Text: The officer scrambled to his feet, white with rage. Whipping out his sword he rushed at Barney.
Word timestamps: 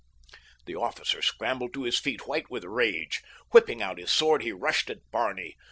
The 0.65 0.75
officer 0.75 1.21
scrambled 1.21 1.75
to 1.75 1.83
his 1.83 1.99
feet, 1.99 2.25
white 2.25 2.49
with 2.49 2.63
rage. 2.63 3.21
Whipping 3.51 3.83
out 3.83 3.99
his 3.99 4.09
sword 4.09 4.41
he 4.41 4.51
rushed 4.51 4.89
at 4.89 5.01
Barney. 5.11 5.57